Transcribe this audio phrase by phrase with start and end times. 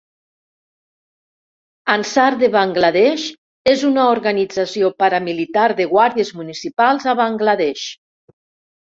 [1.95, 3.25] Ansar de Bangla Desh
[3.73, 7.85] és una organització paramilitar de guàrdies municipals a Bangla Desh.